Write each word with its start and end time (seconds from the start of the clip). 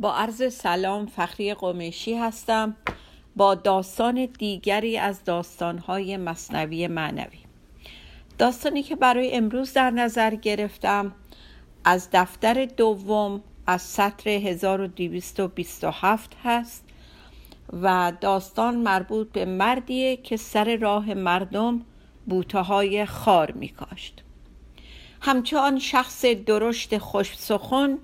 با 0.00 0.14
عرض 0.14 0.54
سلام 0.54 1.06
فخری 1.06 1.54
قمیشی 1.54 2.14
هستم. 2.14 2.76
با 3.36 3.54
داستان 3.54 4.28
دیگری 4.38 4.98
از 4.98 5.24
داستانهای 5.24 6.16
مصنوی 6.16 6.86
معنوی. 6.86 7.38
داستانی 8.38 8.82
که 8.82 8.96
برای 8.96 9.32
امروز 9.32 9.72
در 9.72 9.90
نظر 9.90 10.34
گرفتم 10.34 11.12
از 11.84 12.08
دفتر 12.12 12.64
دوم 12.64 13.42
از 13.66 13.82
سطر 13.82 14.30
1227 14.30 16.36
هست 16.44 16.84
و 17.82 18.12
داستان 18.20 18.76
مربوط 18.76 19.32
به 19.32 19.44
مردیه 19.44 20.16
که 20.16 20.36
سر 20.36 20.76
راه 20.76 21.14
مردم 21.14 21.80
بوته 22.26 23.06
خار 23.06 23.52
می 23.52 23.68
کاشت 23.68 24.22
همچون 25.20 25.78
شخص 25.78 26.24
درشت 26.24 26.98
خوش 26.98 27.38
سخن 27.38 27.98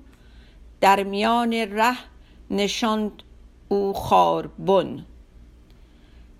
در 0.80 1.02
میان 1.02 1.52
ره 1.52 1.96
نشاند 2.50 3.22
او 3.68 3.92
خاربن. 3.92 5.06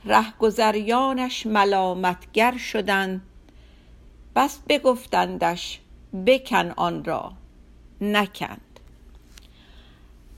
رهگذریانش 0.05 1.47
ملامتگر 1.47 2.57
شدند 2.57 3.23
بس 4.37 4.59
بگفتندش 4.69 5.81
بکن 6.27 6.71
آن 6.77 7.05
را 7.05 7.33
نکند. 8.01 8.61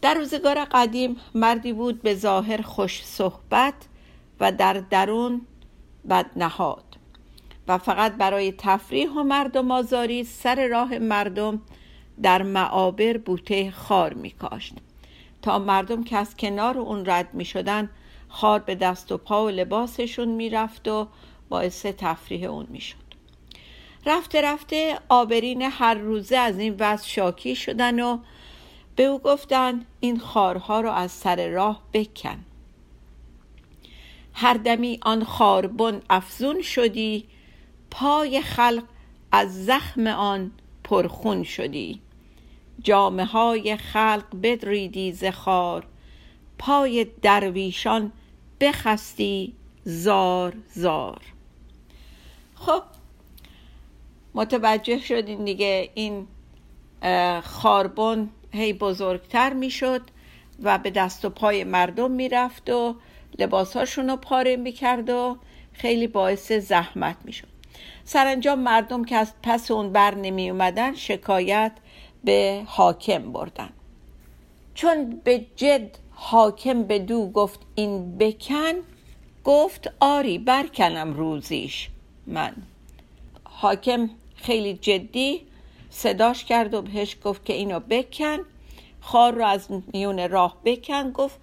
در 0.03 0.15
روزگار 0.15 0.65
قدیم 0.65 1.17
مردی 1.35 1.73
بود 1.73 2.03
به 2.03 2.15
ظاهر 2.15 2.63
خوش 2.63 3.05
صحبت 3.05 3.75
و 4.41 4.53
در 4.53 4.73
درون 4.73 5.47
بدنهاد 6.11 6.85
و 7.69 7.79
فقط 7.79 8.13
برای 8.13 8.53
تفریح 8.53 9.11
و 9.11 9.23
مردم 9.23 9.71
آزاری 9.71 10.25
سر 10.25 10.69
راه 10.69 10.99
مردم 10.99 11.63
در 12.23 12.43
معابر 12.43 13.19
بوته 13.19 13.71
خار 13.71 14.15
می 14.15 14.31
کاشت. 14.31 14.75
تا 15.43 15.59
مردم 15.59 16.05
که 16.05 16.17
از 16.17 16.37
کنار 16.37 16.79
اون 16.79 17.07
رد 17.07 17.35
می 17.35 17.45
شدن 17.45 17.91
خار 18.29 18.59
به 18.59 18.75
دست 18.75 19.13
و 19.13 19.19
پا 19.19 19.45
و 19.45 19.49
لباسشون 19.49 20.29
می 20.29 20.51
رفت 20.51 20.89
و 20.89 21.09
باعث 21.49 21.87
تفریح 21.87 22.51
اون 22.51 22.67
می 22.71 22.81
شد. 22.81 23.09
رفته 24.07 24.41
رفته 24.41 24.99
آبرین 25.09 25.63
هر 25.63 25.95
روزه 25.95 26.37
از 26.37 26.59
این 26.59 26.77
وضع 26.79 27.07
شاکی 27.07 27.57
شدن 27.57 28.01
و 28.01 28.19
به 28.97 29.05
او 29.05 29.19
گفتن 29.19 29.87
این 30.01 30.19
خارها 30.19 30.81
رو 30.81 30.91
از 30.91 31.11
سر 31.11 31.49
راه 31.49 31.83
بکن. 31.93 32.45
هر 34.33 34.55
دمی 34.55 34.99
آن 35.03 35.25
خاربن 35.25 36.03
افزون 36.11 36.63
شدی 36.63 37.25
پای 37.91 38.41
خلق 38.41 38.83
از 39.33 39.65
زخم 39.65 40.07
آن 40.07 40.51
پرخون 40.85 41.43
شدی. 41.43 42.01
جامعه 42.83 43.27
های 43.27 43.77
خلق 43.77 44.25
بدریدی 44.43 45.13
زخار 45.13 45.87
پای 46.59 47.07
درویشان 47.23 48.13
بخستی 48.61 49.55
زار 49.85 50.55
زار. 50.75 51.21
خب 52.55 52.83
متوجه 54.35 54.99
شدین 54.99 55.45
دیگه 55.45 55.91
این 55.95 56.27
خاربن 57.43 58.29
هی 58.53 58.73
بزرگتر 58.73 59.53
می‌شد 59.53 60.03
و 60.63 60.79
به 60.79 60.91
دست 60.91 61.25
و 61.25 61.31
پای 61.31 61.65
مردم 61.65 62.11
می‌رفت 62.11 62.71
و 62.71 62.97
لباسهاشون 63.39 64.11
رو 64.11 64.17
پاره 64.17 64.57
می‌کرد 64.57 65.11
و 65.11 65.39
خیلی 65.73 66.07
باعث 66.07 66.53
زحمت 66.53 67.17
می‌شد. 67.25 67.49
سرانجام 68.05 68.59
مردم 68.59 69.05
که 69.05 69.17
از 69.17 69.33
پس 69.43 69.71
اون 69.71 69.93
بر 69.93 70.15
نمی 70.15 70.51
اومدن 70.51 70.95
شکایت 70.95 71.73
به 72.29 72.63
حاکم 72.67 73.33
بردن. 73.33 73.69
چون 74.75 75.21
به 75.25 75.47
جد 75.57 75.91
حاکم 76.11 76.83
به 76.83 76.99
دو 76.99 77.27
گفت 77.27 77.61
این 77.75 78.19
بکن 78.19 78.73
گفت 79.45 79.93
آری 80.01 80.39
برکنم 80.39 81.15
روزیش 81.15 81.89
من. 82.27 82.53
حاکم 83.45 84.11
خیلی 84.37 84.75
جدی 84.75 85.41
صداش 85.91 86.45
کرد 86.45 86.75
و 86.75 86.83
بهش 86.83 87.17
گفت 87.25 87.45
که 87.45 87.53
اینو 87.53 87.81
بکن 87.81 88.39
خار 89.01 89.35
رو 89.35 89.47
از 89.47 89.69
میون 89.93 90.29
راه 90.29 90.57
بکن 90.65 91.11
گفت 91.11 91.39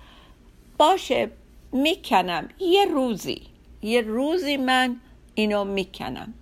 باشه 0.78 1.31
می‌کنم 1.72 2.50
یه 2.59 2.85
روزی 2.85 3.41
یه 3.81 4.01
روزی 4.01 4.57
من 4.57 4.95
اینو 5.35 5.63
می‌کنم. 5.63 6.34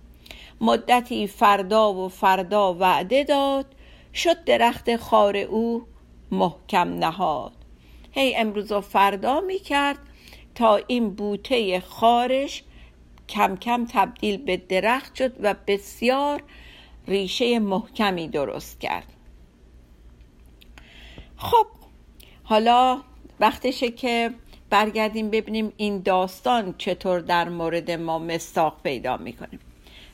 مدتی 0.60 1.26
فردا 1.26 1.94
و 1.94 2.08
فردا 2.08 2.74
وعده 2.74 3.24
داد 3.24 3.66
شد 4.14 4.44
درخت 4.44 4.96
خار 4.96 5.36
او 5.36 5.86
محکم 6.30 6.88
نهاد. 6.88 7.52
هی 8.12 8.36
امروز 8.36 8.72
و 8.72 8.80
فردا 8.80 9.40
می‌کرد 9.40 9.98
تا 10.54 10.80
این 10.86 11.14
بوته 11.14 11.80
خارش 11.80 12.62
کم 13.28 13.56
کم 13.56 13.86
تبدیل 13.92 14.36
به 14.36 14.56
درخت 14.56 15.14
شد 15.14 15.32
و 15.40 15.54
بسیار 15.66 16.42
ریشه 17.08 17.58
محکمی 17.58 18.28
درست 18.28 18.80
کرد. 18.80 19.12
خب 21.36 21.66
حالا 22.44 23.00
وقتشه 23.40 23.90
که 23.90 24.30
برگردیم 24.70 25.30
ببینیم 25.30 25.72
این 25.76 26.02
داستان 26.02 26.74
چطور 26.78 27.20
در 27.20 27.48
مورد 27.48 27.90
ما 27.90 28.18
مستاق 28.18 28.82
پیدا 28.82 29.16
می‌کنیم 29.16 29.60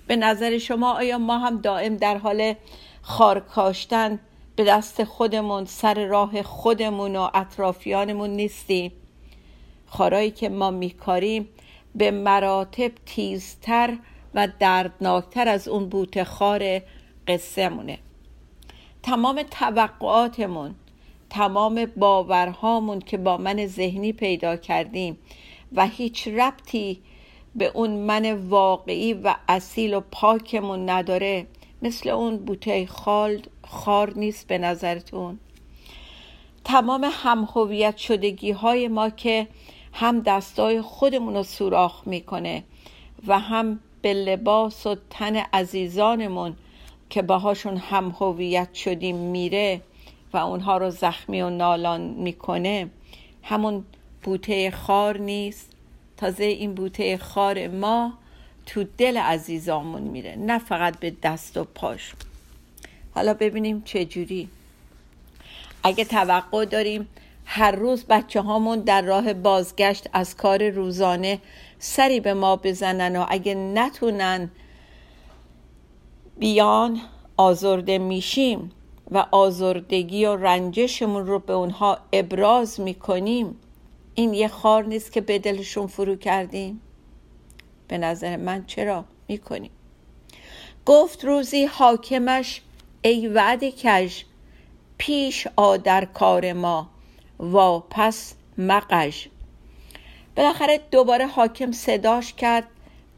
به 0.06 0.16
نظر 0.16 0.58
شما 0.58 0.92
آیا 0.92 1.18
ما 1.18 1.38
هم 1.38 1.60
دائم 1.60 1.96
در 1.96 2.16
حال 2.16 2.54
خار 3.02 3.40
کاشتن 3.40 4.18
به 4.56 4.64
دست 4.64 5.04
خودمون 5.04 5.64
سر 5.64 6.06
راه 6.06 6.42
خودمون 6.42 7.16
و 7.16 7.28
اطرافیانمون 7.34 8.30
نیستیم. 8.30 8.92
خارایی 9.86 10.30
که 10.30 10.48
ما 10.48 10.70
میکاریم 10.70 11.48
به 11.94 12.10
مراتب 12.10 12.92
تیزتر 13.06 13.98
و 14.34 14.48
دردناکتر 14.58 15.48
از 15.48 15.68
اون 15.68 15.88
بوت 15.88 16.22
خار 16.22 16.80
قصه 17.28 17.68
مونه 17.68 17.98
تمام 19.02 19.42
توقعاتمون 19.42 20.74
تمام 21.30 21.86
باورهامون 21.96 22.98
که 22.98 23.16
با 23.16 23.36
من 23.36 23.66
ذهنی 23.66 24.12
پیدا 24.12 24.56
کردیم 24.56 25.18
و 25.72 25.86
هیچ 25.86 26.28
ربطی 26.28 27.00
به 27.54 27.66
اون 27.74 27.90
من 27.90 28.32
واقعی 28.32 29.14
و 29.14 29.34
اصیل 29.48 29.94
و 29.94 30.00
پاکمون 30.10 30.90
نداره 30.90 31.46
مثل 31.82 32.08
اون 32.08 32.36
بوته 32.36 32.86
خال 32.86 33.42
خار 33.66 34.12
نیست 34.18 34.46
به 34.46 34.58
نظرتون. 34.58 35.38
تمام 36.64 37.10
هم 37.12 37.48
هویت 37.54 37.96
شدگی 37.96 38.50
های 38.50 38.88
ما 38.88 39.10
که 39.10 39.48
هم 39.92 40.20
دستای 40.20 40.82
خودمون 40.82 41.34
رو 41.34 41.42
سوراخ 41.42 42.06
می‌کنه 42.06 42.64
و 43.26 43.38
هم 43.38 43.80
به 44.02 44.14
لباس 44.14 44.86
و 44.86 44.96
تن 45.10 45.36
عزیزانمون 45.36 46.56
که 47.10 47.22
باهاشون 47.22 47.76
هم 47.76 48.16
هویت 48.20 48.74
شدیم 48.74 49.16
میره 49.16 49.80
و 50.32 50.36
اونها 50.36 50.76
رو 50.76 50.90
زخمی 50.90 51.42
و 51.42 51.50
نالان 51.50 52.00
می‌کنه 52.00 52.90
همون 53.42 53.84
بوته 54.22 54.70
خار 54.70 55.18
نیست. 55.18 55.70
تازه 56.16 56.44
این 56.44 56.74
بوته 56.74 57.16
خار 57.16 57.68
ما 57.68 58.12
تو 58.70 58.84
دل 58.98 59.16
عزیزامون 59.16 60.02
میره 60.02 60.36
نه 60.36 60.58
فقط 60.58 60.98
به 60.98 61.12
دست 61.22 61.56
و 61.56 61.64
پاش. 61.64 62.12
حالا 63.14 63.34
ببینیم 63.34 63.82
چه 63.84 64.04
جوری. 64.04 64.48
اگه 65.82 66.04
توقع 66.04 66.64
داریم 66.64 67.08
هر 67.44 67.70
روز 67.70 68.04
بچه 68.04 68.40
هامون 68.40 68.80
در 68.80 69.02
راه 69.02 69.32
بازگشت 69.32 70.08
از 70.12 70.36
کار 70.36 70.68
روزانه 70.68 71.38
سری 71.78 72.20
به 72.20 72.34
ما 72.34 72.56
بزنن 72.56 73.16
و 73.16 73.26
اگه 73.28 73.54
نتونن 73.54 74.50
بیان 76.38 77.00
آزرده 77.36 77.98
میشیم 77.98 78.72
و 79.10 79.26
آزردگی 79.30 80.24
و 80.24 80.36
رنجشمون 80.36 81.26
رو 81.26 81.38
به 81.38 81.52
اونها 81.52 81.98
ابراز 82.12 82.80
می‌کنیم 82.80 83.56
این 84.14 84.34
یه 84.34 84.48
خار 84.48 84.84
نیست 84.84 85.12
که 85.12 85.20
به 85.20 85.38
دلشون 85.38 85.86
فرو 85.86 86.16
کردیم؟ 86.16 86.80
به 87.90 87.98
نظر 87.98 88.36
من 88.36 88.64
چرا 88.66 89.04
می‌کنیم 89.28 89.70
گفت 90.86 91.24
روزی 91.24 91.64
حاکمش 91.64 92.62
ای 93.02 93.28
وعده 93.28 93.70
کش 93.70 94.24
پیش 94.98 95.46
آ 95.56 95.76
در 95.76 96.04
کار 96.04 96.52
ما 96.52 96.90
واپس 97.38 98.34
مقش 98.58 99.28
بالاخره 100.36 100.80
دوباره 100.90 101.26
حاکم 101.26 101.72
صداش 101.72 102.34
کرد. 102.34 102.64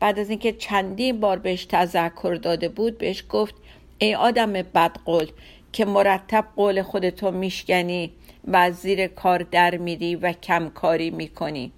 بعد 0.01 0.19
از 0.19 0.31
اینکه 0.31 0.53
چندین 0.53 1.21
بار 1.21 1.39
بهش 1.39 1.65
تذکر 1.65 2.39
داده 2.43 2.69
بود 2.69 2.99
بهش 2.99 3.25
گفت 3.29 3.55
ای 3.99 4.15
آدم 4.15 4.53
بدقول 4.53 5.27
که 5.73 5.85
مرتب 5.85 6.45
قول 6.57 6.83
خودتو 6.83 7.31
میشکنی 7.31 8.13
و 8.49 8.71
زیر 8.71 9.07
کار 9.07 9.43
در 9.43 9.77
میری 9.77 10.17
و 10.17 10.33
کمکاری 10.33 11.11
می‌کنی. 11.11 11.73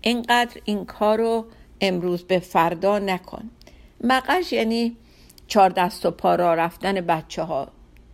اینقدر 0.00 0.60
این 0.64 0.84
کار 0.84 1.18
رو 1.18 1.44
امروز 1.82 2.22
به 2.22 2.38
فردا 2.38 2.98
نکن. 2.98 3.50
مقش 4.04 4.52
یعنی 4.52 4.96
چهار 5.46 5.70
دست 5.70 6.06
و 6.06 6.10
پا 6.10 6.34
را 6.34 6.54
رفتن 6.54 6.92
بچه 7.00 7.42
ها 7.42 7.68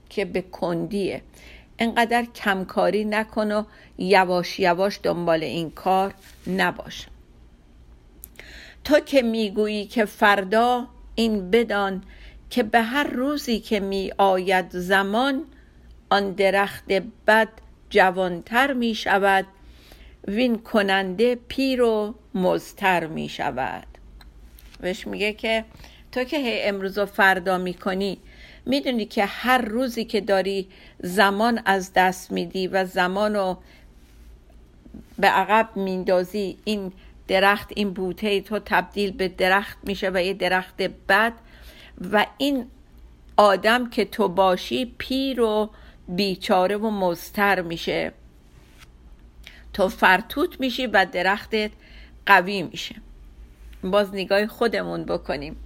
که 0.09 0.25
به 0.25 0.43
کندیه. 0.43 1.23
انقدر 1.79 2.25
کمکاری 2.35 3.05
نکن 3.05 3.53
و 3.53 3.65
یواش 3.99 4.61
یواش 4.61 5.01
دنبال 5.03 5.43
این 5.43 5.71
کار 5.71 6.15
نباش. 6.47 7.07
تو 8.85 9.01
که 9.01 9.23
می‌گویی 9.23 9.87
که 9.87 10.05
فردا 10.05 10.87
این 11.15 11.51
بدان 11.51 12.03
که 12.51 12.63
به 12.63 12.81
هر 12.81 13.05
روزی 13.05 13.61
که 13.61 13.81
می 13.81 14.13
آید 14.19 14.67
زمان 14.71 15.45
آن 16.11 16.33
درخت 16.33 16.85
بد 17.27 17.49
جوانتر 17.91 18.73
می 18.73 18.95
شود 18.95 19.47
وین 20.29 20.59
کننده 20.59 21.35
پیر 21.35 21.83
و 21.83 22.15
مزتر 22.35 23.07
می 23.07 23.29
شود. 23.29 23.87
بهش 24.81 25.07
میگه 25.07 25.33
که 25.33 25.65
تو 26.13 26.25
که 26.25 26.39
هی 26.39 26.63
امروز 26.63 26.99
و 26.99 27.07
فردا 27.07 27.59
می‌کنی 27.59 28.19
می‌دونی 28.67 29.05
که 29.05 29.25
هر 29.25 29.59
روزی 29.59 30.05
که 30.05 30.21
داری 30.21 30.69
زمان 30.99 31.63
از 31.65 31.93
دست 31.93 32.33
میدی 32.33 32.67
و 32.67 32.85
زمان 32.85 33.35
رو 33.35 33.59
به 35.19 35.27
عقب 35.27 35.77
میندازی 35.77 36.57
این 36.65 36.93
درخت 37.29 37.69
این 37.77 37.93
بوته 37.93 38.41
تو 38.41 38.59
تبدیل 38.59 39.11
به 39.11 39.29
درخت 39.29 39.79
میشه 39.83 40.11
و 40.15 40.23
یه 40.23 40.35
درخت 40.35 40.83
بد 40.83 41.33
و 42.13 42.27
این 42.39 42.67
آدم 43.37 43.91
که 43.91 44.05
تو 44.05 44.29
باشی 44.29 44.95
پیر 44.99 45.41
و 45.41 45.71
بیچاره 46.09 46.77
و 46.77 46.91
مزتر 46.91 47.63
میشه. 47.63 48.13
تو 49.79 49.89
فرتوت 49.89 50.61
میشی 50.61 50.87
و 50.87 51.07
درختت 51.13 51.71
قوی 52.27 52.63
میشه. 52.63 52.95
باز 53.85 54.15
نگاه 54.15 54.47
خودمون 54.47 55.05
بکنیم. 55.05 55.57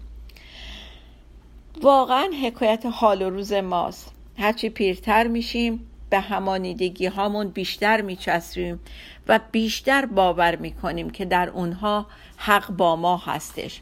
واقعا 1.83 2.29
حکایت 2.43 2.87
حال 2.87 3.23
و 3.23 3.31
روز 3.31 3.53
ماست. 3.53 4.13
هرچی 4.39 4.69
پیرتر 4.69 5.27
میشیم 5.27 5.87
به 6.11 6.21
همانیدگی 6.21 7.07
هامون 7.07 7.49
بیشتر 7.49 8.01
میچسبیم 8.01 8.81
و 9.29 9.41
بیشتر 9.53 10.07
باور 10.07 10.57
می‌کنیم 10.57 11.11
که 11.11 11.25
در 11.25 11.49
اونها 11.49 12.07
حق 12.37 12.71
با 12.71 12.97
ما 12.97 13.17
هستش. 13.17 13.81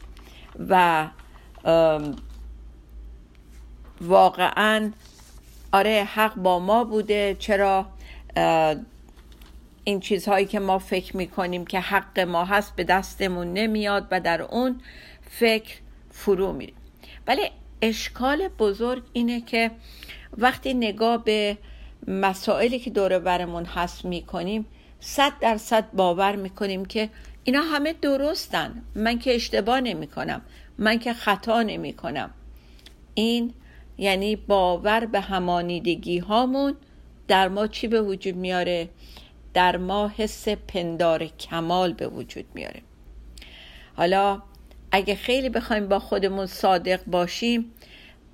و 0.69 1.07
واقعا 4.01 4.91
آره 5.71 6.07
حق 6.13 6.35
با 6.35 6.59
ما 6.59 6.83
بوده. 6.83 7.35
چرا؟ 7.39 7.85
این 9.83 9.99
چیزهایی 9.99 10.45
که 10.45 10.59
ما 10.59 10.79
فکر 10.79 11.17
می‌کنیم 11.17 11.65
که 11.65 11.79
حق 11.79 12.19
ما 12.19 12.45
هست 12.45 12.75
به 12.75 12.83
دستمون 12.83 13.53
نمیاد 13.53 14.07
و 14.11 14.19
در 14.19 14.41
اون 14.41 14.81
فکر 15.21 15.75
فرو 16.09 16.53
میریم. 16.53 16.75
ولی 17.27 17.41
اشکال 17.81 18.47
بزرگ 18.47 19.03
اینه 19.13 19.41
که 19.41 19.71
وقتی 20.37 20.73
نگاه 20.73 21.23
به 21.23 21.57
مسائلی 22.07 22.79
که 22.79 22.89
دور 22.89 23.19
برمون 23.19 23.65
هست 23.65 24.05
می‌کنیم 24.05 24.65
صد 24.99 25.31
درصد 25.41 25.91
باور 25.93 26.35
می‌کنیم 26.35 26.85
که 26.85 27.09
اینا 27.43 27.61
همه 27.61 27.93
درستن. 27.93 28.81
من 28.95 29.19
که 29.19 29.35
اشتباه 29.35 29.81
نمی 29.81 30.07
کنم 30.07 30.41
من 30.77 30.99
که 30.99 31.13
خطا 31.13 31.61
نمی 31.61 31.93
کنم 31.93 32.29
این 33.13 33.53
یعنی 33.97 34.35
باور 34.35 35.05
به 35.05 35.19
همانیدگی 35.19 36.19
هامون 36.19 36.75
در 37.27 37.47
ما 37.47 37.67
چی 37.67 37.87
به 37.87 38.01
وجود 38.01 38.35
میاره؟ 38.35 38.89
در 39.53 39.77
ما 39.77 40.11
حس 40.17 40.47
پندار 40.47 41.25
کمال 41.25 41.93
به 41.93 42.07
وجود 42.07 42.45
میاره 42.53 42.81
حالا 43.95 44.41
اگه 44.91 45.15
خیلی 45.15 45.49
بخوایم 45.49 45.87
با 45.87 45.99
خودمون 45.99 46.45
صادق 46.45 47.05
باشیم 47.05 47.71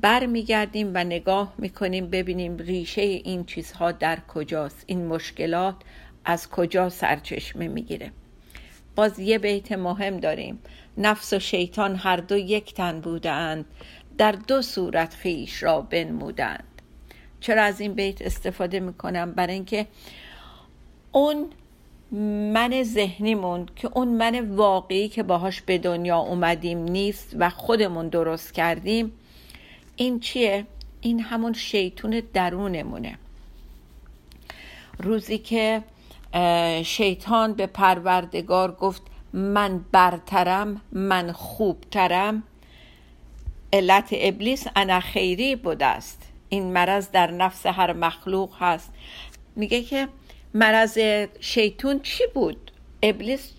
برمیگردیم 0.02 0.92
و 0.94 1.04
نگاه 1.04 1.54
می‌کنیم 1.58 2.10
ببینیم 2.10 2.58
ریشه 2.58 3.02
این 3.02 3.46
چیزها 3.46 3.92
در 3.92 4.18
کجاست 4.28 4.84
این 4.88 5.08
مشکلات 5.08 5.76
از 6.26 6.50
کجا 6.50 6.90
سرچشمه 6.90 7.68
می‌گیره. 7.68 8.12
باز 8.96 9.20
یه 9.20 9.40
بیت 9.40 9.72
مهم 9.72 10.20
داریم. 10.20 10.60
نفس 10.98 11.34
و 11.34 11.40
شیطان 11.40 11.96
هر 11.96 12.18
دو 12.18 12.38
یک 12.38 12.74
تن 12.74 13.02
بودند 13.02 13.66
در 14.18 14.32
دو 14.32 14.62
صورت 14.62 15.14
خیش 15.14 15.64
را 15.64 15.82
بنمودند. 15.82 16.82
چرا 17.40 17.64
از 17.64 17.80
این 17.82 17.94
بیت 17.94 18.22
استفاده 18.22 18.80
می‌کنم؟ 18.80 19.32
برای 19.32 19.54
اینکه 19.54 19.88
اون 21.18 21.50
من 22.54 22.84
ذهنیمون 22.84 23.66
که 23.76 23.90
اون 23.94 24.08
من 24.08 24.56
واقعی 24.56 25.10
که 25.10 25.24
باهاش 25.24 25.62
به 25.62 25.78
دنیا 25.78 26.18
اومدیم 26.18 26.78
نیست 26.78 27.36
و 27.40 27.50
خودمون 27.50 28.08
درست 28.08 28.54
کردیم 28.54 29.12
این 29.96 30.20
چیه؟ 30.20 30.66
این 31.02 31.20
همون 31.20 31.54
شیطون 31.54 32.22
درونمونه. 32.34 33.18
روزی 35.00 35.38
که 35.38 35.84
شیطان 36.84 37.54
به 37.54 37.68
پروردگار 37.68 38.72
گفت 38.72 39.02
من 39.34 39.86
برترم 39.92 40.82
من 40.92 41.32
خوبترم 41.32 42.44
علت 43.74 44.10
ابلیس 44.12 44.66
انا 44.76 45.00
خیری 45.00 45.56
بوده 45.56 45.86
است. 45.86 46.22
این 46.50 46.74
مرض 46.74 47.12
در 47.12 47.32
نفس 47.32 47.66
هر 47.66 47.94
مخلوق 47.94 48.56
هست. 48.60 48.94
میگه 49.56 49.84
که 49.84 50.08
مرض 50.58 51.00
شیطون 51.40 52.00
چی 52.00 52.24
بود؟ 52.34 52.72
ابلیس 53.04 53.52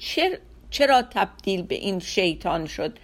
چرا 0.70 1.02
تبدیل 1.02 1.62
به 1.62 1.74
این 1.74 1.98
شیطان 1.98 2.66
شد؟ 2.66 2.98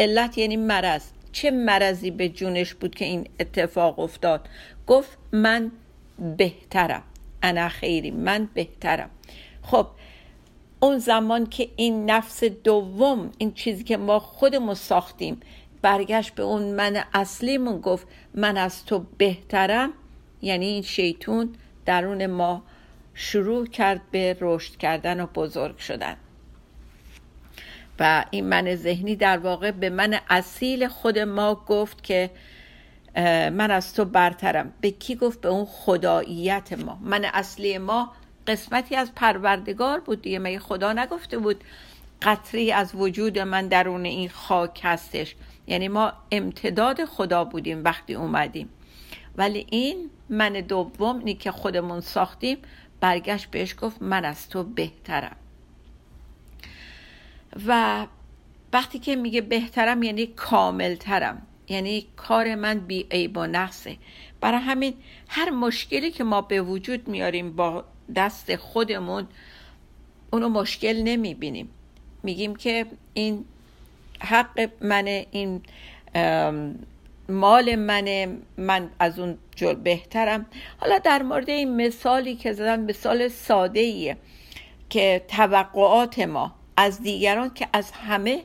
علت 0.00 0.38
یعنی 0.38 0.56
مرض. 0.56 1.02
چه 1.32 1.50
مرضی 1.50 2.10
به 2.10 2.28
جونش 2.28 2.74
بود 2.74 2.94
که 2.94 3.04
این 3.04 3.28
اتفاق 3.40 3.98
افتاد؟ 3.98 4.48
گفت 4.86 5.18
من 5.32 5.72
بهترم. 6.36 7.02
انا 7.42 7.68
خیری 7.68 8.10
من 8.10 8.48
بهترم. 8.54 9.10
خب 9.62 9.86
اون 10.80 10.98
زمان 10.98 11.46
که 11.46 11.68
این 11.76 12.10
نفس 12.10 12.44
دوم 12.44 13.30
این 13.38 13.52
چیزی 13.52 13.84
که 13.84 13.96
ما 13.96 14.18
خودمون 14.18 14.74
ساختیم 14.74 15.40
برگشت 15.82 16.34
به 16.34 16.42
اون 16.42 16.62
من 16.62 17.04
اصلیمون 17.14 17.80
گفت 17.80 18.06
من 18.34 18.56
از 18.56 18.84
تو 18.84 19.04
بهترم 19.18 19.92
یعنی 20.42 20.66
این 20.66 20.82
شیطون 20.82 21.54
درون 21.86 22.26
ما 22.26 22.62
شروع 23.22 23.66
کرد 23.66 24.00
به 24.10 24.36
رشد 24.40 24.76
کردن 24.76 25.20
و 25.20 25.26
بزرگ 25.26 25.78
شدن. 25.78 26.16
و 27.98 28.24
این 28.30 28.46
من 28.46 28.74
ذهنی 28.74 29.16
در 29.16 29.38
واقع 29.38 29.70
به 29.70 29.90
من 29.90 30.18
اصیل 30.30 30.88
خود 30.88 31.18
ما 31.18 31.54
گفت 31.54 32.02
که 32.02 32.30
من 33.52 33.70
از 33.70 33.94
تو 33.94 34.04
برترم. 34.04 34.72
به 34.80 34.90
کی 34.90 35.14
گفت؟ 35.16 35.40
به 35.40 35.48
اون 35.48 35.64
خداییت 35.64 36.72
ما. 36.72 36.98
من 37.02 37.24
اصلی 37.24 37.78
ما 37.78 38.12
قسمتی 38.46 38.96
از 38.96 39.14
پروردگار 39.14 40.00
بود 40.00 40.22
دیگه. 40.22 40.38
مگه 40.38 40.58
خدا 40.58 40.92
نگفته 40.92 41.38
بود 41.38 41.64
قطری 42.22 42.72
از 42.72 42.94
وجود 42.94 43.38
من 43.38 43.68
درون 43.68 44.04
این 44.04 44.28
خاک 44.28 44.80
هستش؟ 44.82 45.34
یعنی 45.66 45.88
ما 45.88 46.12
امتداد 46.30 47.04
خدا 47.04 47.44
بودیم 47.44 47.84
وقتی 47.84 48.14
اومدیم. 48.14 48.68
ولی 49.36 49.66
این 49.70 50.10
من 50.28 50.52
دوم 50.52 51.32
که 51.34 51.52
خودمون 51.52 52.00
ساختیم 52.00 52.58
برگشت 53.00 53.50
بهش 53.50 53.74
گفت 53.80 54.02
من 54.02 54.24
از 54.24 54.48
تو 54.48 54.62
بهترم. 54.62 55.36
و 57.66 58.06
وقتی 58.72 58.98
که 58.98 59.16
میگه 59.16 59.40
بهترم 59.40 60.02
یعنی 60.02 60.26
کاملترم 60.26 61.46
یعنی 61.68 62.06
کار 62.16 62.54
من 62.54 62.78
بی 62.78 63.06
عیب 63.10 63.36
و 63.36 63.46
نقصه. 63.46 63.96
برای 64.40 64.60
همین 64.60 64.94
هر 65.28 65.50
مشکلی 65.50 66.10
که 66.10 66.24
ما 66.24 66.40
به 66.40 66.62
وجود 66.62 67.08
میاریم 67.08 67.56
با 67.56 67.84
دست 68.16 68.56
خودمون 68.56 69.26
اونو 70.30 70.48
مشکل 70.48 71.02
نمی‌بینیم. 71.02 71.68
میگیم 72.22 72.56
که 72.56 72.86
این 73.14 73.44
حق 74.20 74.70
منه 74.80 75.26
این 75.30 75.62
مال 77.30 77.76
منه 77.76 78.38
من 78.56 78.90
از 78.98 79.18
اون 79.18 79.38
جل 79.56 79.74
بهترم. 79.74 80.46
حالا 80.78 80.98
در 80.98 81.22
مورد 81.22 81.50
این 81.50 81.86
مثالی 81.86 82.36
که 82.36 82.52
زدن 82.52 82.80
مثال 82.80 83.28
ساده 83.28 83.80
ایه 83.80 84.16
که 84.88 85.24
توقعات 85.28 86.18
ما 86.18 86.54
از 86.76 87.02
دیگران 87.02 87.54
که 87.54 87.68
از 87.72 87.92
همه 87.92 88.42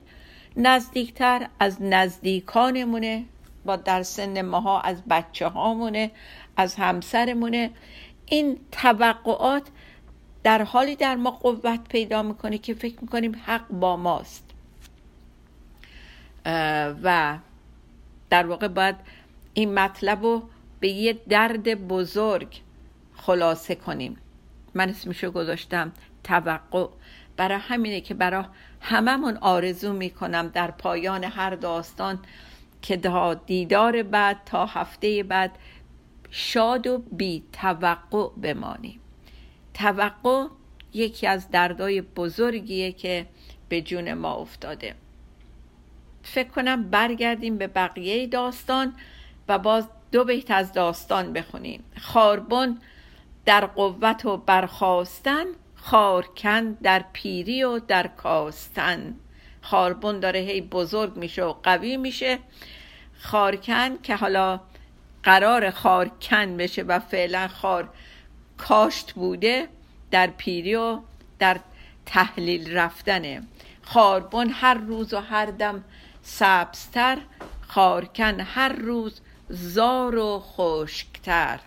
نزدیکتر 0.57 1.47
از 1.59 1.77
نزدیکانمونه 1.81 3.25
با 3.65 3.75
در 3.75 4.03
سن 4.03 4.41
ماها 4.41 4.81
از 4.81 5.03
بچه 5.09 5.47
هامونه 5.47 6.11
از 6.57 6.75
همسرمونه. 6.75 7.71
این 8.25 8.57
توقعات 8.71 9.63
در 10.43 10.63
حالی 10.63 10.95
در 10.95 11.15
ما 11.15 11.31
قوت 11.31 11.79
پیدا 11.89 12.23
می‌کنه 12.23 12.57
که 12.57 12.73
فکر 12.73 12.95
می‌کنیم 13.01 13.41
حق 13.45 13.67
با 13.67 13.97
ماست. 13.97 14.43
و 17.03 17.37
در 18.29 18.47
واقع 18.47 18.67
باید 18.67 18.95
این 19.53 19.73
مطلب 19.73 20.23
رو 20.23 20.43
به 20.79 20.87
یه 20.87 21.13
درد 21.29 21.87
بزرگ 21.87 22.61
خلاصه 23.15 23.75
کنیم. 23.75 24.17
من 24.73 24.89
اسمشو 24.89 25.31
گذاشتم 25.31 25.91
توقع. 26.23 26.87
برای 27.37 27.57
همینه 27.57 28.01
که 28.01 28.13
برای 28.13 28.43
هممون 28.81 29.37
آرزو 29.37 29.93
می‌کنم 29.93 30.47
در 30.47 30.71
پایان 30.71 31.23
هر 31.23 31.55
داستان 31.55 32.19
که 32.81 32.97
تا 32.97 33.33
دیدار 33.33 34.03
بعد 34.03 34.41
تا 34.45 34.65
هفته 34.65 35.23
بعد 35.23 35.51
شاد 36.31 36.87
و 36.87 36.97
بی 36.97 37.43
توقع 37.53 38.29
بمانیم. 38.41 38.99
توقع 39.73 40.47
یکی 40.93 41.27
از 41.27 41.51
دردای 41.51 42.01
بزرگیه 42.01 42.91
که 42.91 43.25
به 43.69 43.81
جون 43.81 44.13
ما 44.13 44.33
افتاده. 44.33 44.95
فکر 46.25 46.49
کنم 46.49 46.89
برگردیم 46.89 47.57
به 47.57 47.67
بقیه 47.67 48.27
داستان 48.27 48.93
و 49.47 49.59
باز 49.59 49.87
دو 50.11 50.23
بیت 50.23 50.51
از 50.51 50.73
داستان 50.73 51.33
بخونیم. 51.33 51.83
خاربون 52.01 52.81
در 53.45 53.65
قوت 53.65 54.25
و 54.25 54.37
برخواستن 54.37 55.45
خارکن 55.75 56.71
در 56.71 57.05
پیری 57.13 57.63
و 57.63 57.79
در 57.79 58.07
کاستن. 58.07 59.15
خاربون 59.61 60.19
داره 60.19 60.39
هی 60.39 60.61
بزرگ 60.61 61.17
میشه 61.17 61.43
و 61.43 61.53
قوی 61.63 61.97
میشه. 61.97 62.39
خارکن 63.19 63.97
که 63.97 64.15
حالا 64.15 64.59
قرار 65.23 65.69
خارکن 65.71 66.57
بشه 66.57 66.83
و 66.83 66.99
فعلا 66.99 67.47
خار 67.47 67.89
کاشت 68.57 69.13
بوده 69.13 69.67
در 70.11 70.27
پیری 70.27 70.75
و 70.75 70.99
در 71.39 71.59
تحلیل 72.05 72.77
رفتنه. 72.77 73.41
خاربون 73.81 74.49
هر 74.49 74.73
روز 74.73 75.13
و 75.13 75.19
هر 75.19 75.45
دم 75.45 75.83
سبزتر 76.27 77.17
خارکن 77.67 78.39
هر 78.39 78.69
روز 78.69 79.21
زار 79.49 80.15
و 80.15 80.39
خشکتر. 80.39 81.59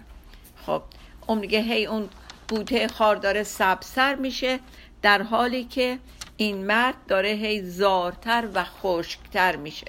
خب 0.66 0.82
اون 1.26 1.38
میگه 1.38 1.60
هی 1.60 1.86
اون 1.86 2.08
بوته 2.48 2.88
خار 2.88 3.16
داره 3.16 3.42
سبزتر 3.42 4.14
میشه 4.14 4.60
در 5.02 5.22
حالی 5.22 5.64
که 5.64 5.98
این 6.36 6.66
مرد 6.66 6.94
داره 7.08 7.28
هی 7.28 7.62
زارتر 7.62 8.48
و 8.54 8.64
خشکتر 8.64 9.56
میشه. 9.56 9.86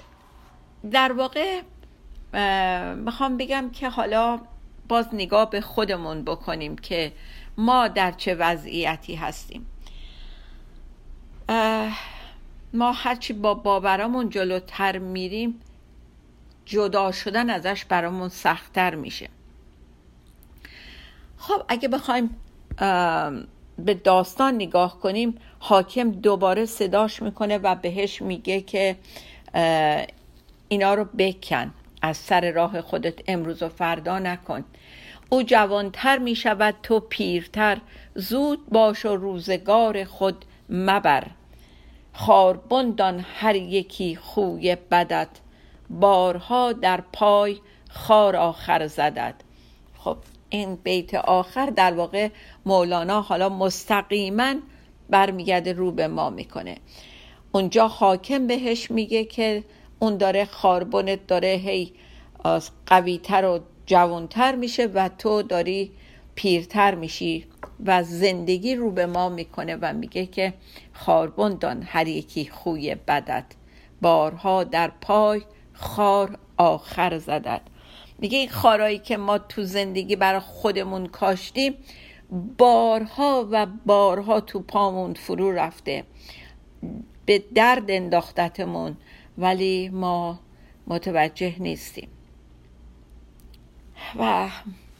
در 0.90 1.12
واقع 1.12 1.60
می‌خوام 2.94 3.36
بگم 3.36 3.70
که 3.70 3.88
حالا 3.88 4.40
باز 4.88 5.08
نگاه 5.12 5.50
به 5.50 5.60
خودمون 5.60 6.24
بکنیم 6.24 6.76
که 6.76 7.12
ما 7.56 7.88
در 7.88 8.12
چه 8.12 8.34
وضعیتی 8.34 9.14
هستیم. 9.14 9.66
ما 12.74 12.92
هرچی 12.92 13.32
با 13.32 13.54
باورامون 13.54 14.30
جلوتر 14.30 14.98
میریم 14.98 15.60
جدا 16.64 17.12
شدن 17.12 17.50
ازش 17.50 17.84
برامون 17.84 18.28
سختتر 18.28 18.94
میشه. 18.94 19.28
خب 21.36 21.62
اگه 21.68 21.88
بخوایم 21.88 22.36
به 23.78 23.94
داستان 24.04 24.54
نگاه 24.54 25.00
کنیم 25.00 25.38
حاکم 25.58 26.10
دوباره 26.10 26.64
صداش 26.64 27.22
می‌کنه 27.22 27.58
و 27.58 27.74
بهش 27.74 28.22
میگه 28.22 28.60
که 28.60 28.96
اینا 30.68 30.94
رو 30.94 31.04
بکن 31.04 31.70
از 32.02 32.16
سر 32.16 32.50
راه 32.50 32.80
خودت 32.80 33.14
امروز 33.28 33.62
و 33.62 33.68
فردا 33.68 34.18
نکن. 34.18 34.64
او 35.28 35.42
جوانتر 35.42 36.18
می 36.18 36.36
شود 36.36 36.74
تو 36.82 37.00
پیرتر. 37.00 37.78
زود 38.14 38.66
باش 38.68 39.06
و 39.06 39.16
روزگار 39.16 40.04
خود 40.04 40.44
مبر. 40.68 41.26
خاربندان 42.12 43.24
هر 43.34 43.56
یکی 43.56 44.16
خوی 44.16 44.76
بدت. 44.90 45.28
بارها 45.90 46.72
در 46.72 47.00
پای 47.12 47.56
خار 47.88 48.36
آخر 48.36 48.86
زدد 48.86 49.34
خب 49.98 50.16
این 50.50 50.74
بیت 50.74 51.14
آخر 51.14 51.66
در 51.66 51.94
واقع 51.94 52.28
مولانا 52.66 53.20
حالا 53.20 53.48
مستقیما 53.48 54.54
برمیگرده 55.10 55.72
رو 55.72 55.92
به 55.92 56.08
ما 56.08 56.30
می‌کنه. 56.30 56.76
اونجا 57.52 57.88
حاکم 57.88 58.46
بهش 58.46 58.90
میگه 58.90 59.24
که 59.24 59.64
اون 59.98 60.16
داره 60.16 60.44
خاربونت 60.44 61.26
داره 61.26 61.48
هی 61.48 61.92
قویتر 62.86 63.44
و 63.44 63.60
جوانتر 63.86 64.54
میشه 64.54 64.86
و 64.86 65.08
تو 65.18 65.42
داری 65.42 65.90
پیرتر 66.34 66.94
میشی 66.94 67.46
و 67.86 68.02
زندگی 68.02 68.74
رو 68.74 68.90
به 68.90 69.06
ما 69.06 69.28
می‌کنه 69.28 69.76
و 69.80 69.92
میگه 69.92 70.26
که 70.26 70.52
خاربون 71.00 71.54
دان 71.54 71.82
هر 71.86 72.08
یکی 72.08 72.48
خوی 72.48 72.94
بدت. 72.94 73.44
بارها 74.00 74.64
در 74.64 74.88
پای 75.00 75.42
خار 75.72 76.38
آخر 76.56 77.18
زدد 77.18 77.60
میگه 78.18 78.38
این 78.38 78.48
خارایی 78.48 78.98
که 78.98 79.16
ما 79.16 79.38
تو 79.38 79.62
زندگی 79.62 80.16
برای 80.16 80.40
خودمون 80.40 81.06
کاشتیم 81.06 81.74
بارها 82.58 83.48
و 83.50 83.66
بارها 83.86 84.40
تو 84.40 84.60
پامون 84.60 85.14
فرو 85.14 85.52
رفته. 85.52 86.04
به 87.26 87.44
درد 87.54 87.90
انداختتمون 87.90 88.96
ولی 89.38 89.88
ما 89.88 90.40
متوجه 90.86 91.54
نیستیم. 91.58 92.08
و 94.18 94.48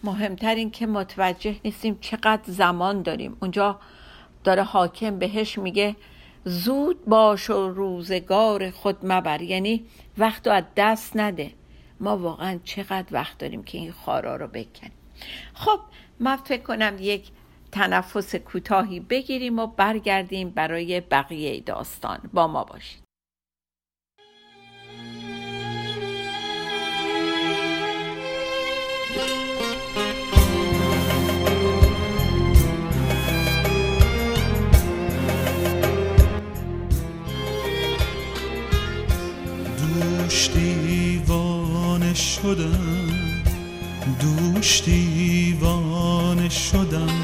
مهمتر 0.04 0.54
این 0.54 0.70
که 0.70 0.86
متوجه 0.86 1.56
نیستیم 1.64 1.98
چقدر 2.00 2.42
زمان 2.46 3.02
داریم. 3.02 3.36
اونجا 3.40 3.80
داره 4.44 4.62
حاکم 4.62 5.18
بهش 5.18 5.58
میگه 5.58 5.96
زود 6.44 7.04
باش 7.04 7.50
و 7.50 7.68
روزگار 7.68 8.70
خود 8.70 8.96
مبر. 9.02 9.42
یعنی 9.42 9.84
وقت 10.18 10.46
رو 10.46 10.52
از 10.52 10.64
دست 10.76 11.16
نده. 11.16 11.52
ما 12.00 12.16
واقعا 12.16 12.60
چقدر 12.64 13.06
وقت 13.10 13.38
داریم 13.38 13.62
که 13.62 13.78
این 13.78 13.92
خارا 13.92 14.36
رو 14.36 14.46
بکنیم. 14.46 14.92
خب 15.54 15.80
من 16.20 16.36
فکر 16.36 16.62
کنم 16.62 16.96
یک 17.00 17.30
تنفس 17.72 18.34
کوتاهی 18.34 19.00
بگیریم 19.00 19.58
و 19.58 19.66
برگردیم 19.66 20.50
برای 20.50 21.00
بقیه 21.00 21.60
داستان. 21.60 22.30
با 22.32 22.46
ما 22.46 22.64
باشید. 22.64 23.09
شدم 42.14 43.10
دوش 44.20 44.82
دیوانه 44.84 46.48
شدم. 46.48 47.20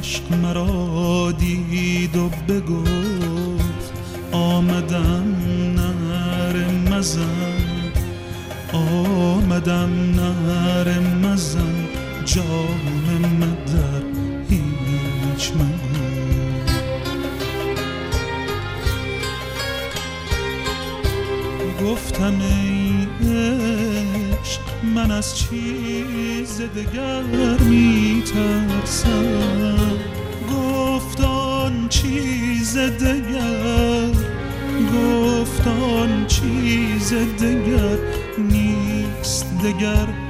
عشق 0.00 0.32
مرا 0.32 1.32
دید 1.32 2.16
و 2.16 2.28
بگفت 2.48 3.92
آمدم 4.32 5.36
نر 5.76 6.56
مزن. 6.90 7.60
آمدم 8.72 9.90
نر 10.16 10.98
مزن 11.00 11.88
جام 12.24 12.99
از 25.20 25.36
چیز 25.38 26.60
دگر 26.60 27.22
می 27.68 28.22
ترسم 28.26 29.98
گفتان 30.52 31.88
چیز 31.88 32.78
دگر 32.78 34.12
گفتان 34.94 36.26
چیز 36.26 37.12
دگر 37.12 37.98
نیست 38.38 39.46
دگر. 39.62 40.29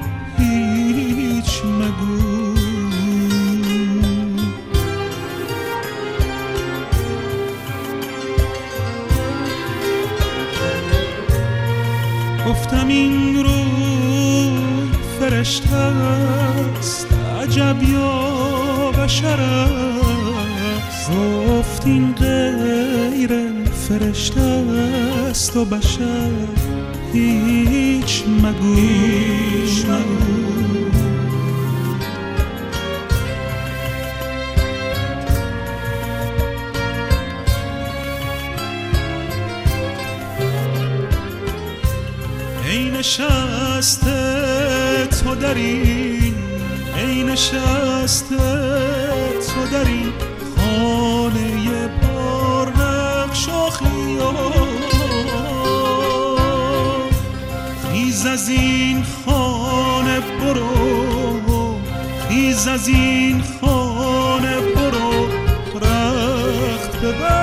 تو 25.54 25.64
بشر 25.64 26.30
هیچ 27.12 28.24
مگو. 28.42 28.74
هیچ 28.74 29.84
مگو. 29.84 30.30
ای 42.70 42.90
نشسته 42.90 44.10
تو 45.06 45.34
در 45.34 45.54
این 45.54 46.34
ای 46.96 47.22
نشسته 47.22 48.49
از 62.70 62.88
این 62.88 63.42
خانه 63.60 64.60
برو 64.60 65.28
رخت 65.82 67.00
ببر. 67.00 67.39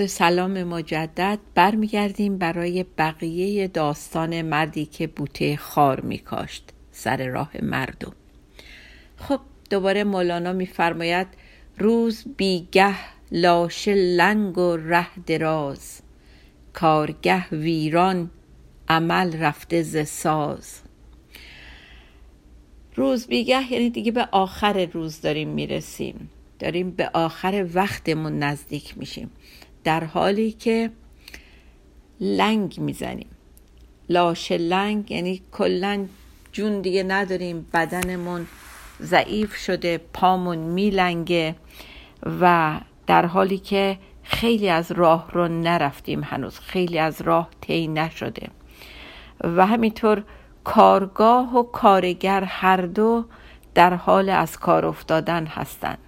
عرض 0.00 0.10
سلام 0.10 0.62
مجدد 0.62 1.38
برمیگردیم 1.54 2.38
برای 2.38 2.84
بقیه 2.98 3.68
داستان 3.68 4.42
مردی 4.42 4.86
که 4.86 5.06
بوته 5.06 5.56
خار 5.56 6.00
میکاشت 6.00 6.64
سر 6.92 7.26
راه 7.26 7.50
مردم. 7.62 8.12
خب 9.16 9.40
دوباره 9.70 10.04
مولانا 10.04 10.52
میفرماید 10.52 11.26
روز 11.78 12.24
بیگه 12.36 12.94
لاشه 13.32 13.94
لنگ 13.94 14.58
و 14.58 14.76
ره 14.76 15.06
دراز 15.26 16.00
کارگه 16.72 17.48
ویران 17.48 18.30
عمل 18.88 19.36
رفته 19.36 19.82
ز 19.82 20.08
ساز. 20.08 20.80
روز 22.96 23.26
بیگه 23.26 23.72
یعنی 23.72 23.90
دیگه 23.90 24.12
به 24.12 24.28
آخر 24.32 24.84
روز 24.84 25.20
داریم 25.20 25.48
می‌رسیم. 25.48 26.30
داریم 26.58 26.90
به 26.90 27.10
آخر 27.12 27.66
وقتمون 27.74 28.38
نزدیک 28.38 28.98
میشیم. 28.98 29.30
در 29.84 30.04
حالی 30.04 30.52
که 30.52 30.90
لنگ 32.20 32.80
می‌زنیم. 32.80 33.28
لاشه 34.08 34.58
لنگ 34.58 35.10
یعنی 35.10 35.42
کلا 35.52 36.06
جون 36.52 36.80
دیگه 36.80 37.02
نداریم 37.02 37.66
بدنمون 37.74 38.46
ضعیف 39.02 39.56
شده 39.56 39.98
پامون 39.98 40.58
میلنگه 40.58 41.54
و 42.40 42.74
در 43.06 43.26
حالی 43.26 43.58
که 43.58 43.98
خیلی 44.22 44.68
از 44.68 44.92
راه 44.92 45.30
رو 45.32 45.48
نرفتیم 45.48 46.22
هنوز 46.24 46.58
خیلی 46.58 46.98
از 46.98 47.20
راه 47.20 47.48
طی 47.60 47.88
نشده. 47.88 48.48
و 49.44 49.66
همینطور 49.66 50.24
کارگاه 50.64 51.56
و 51.56 51.62
کارگر 51.62 52.44
هر 52.44 52.76
دو 52.76 53.24
در 53.74 53.94
حال 53.94 54.28
از 54.28 54.58
کار 54.58 54.86
افتادن 54.86 55.46
هستند. 55.46 55.98